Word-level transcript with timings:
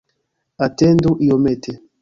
Atendu 0.65 1.09
iomete. 1.25 1.71